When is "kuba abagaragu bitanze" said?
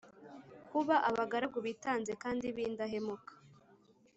0.69-2.11